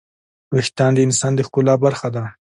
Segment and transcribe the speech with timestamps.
[0.53, 2.23] وېښتيان د انسان د ښکلا برخه ده.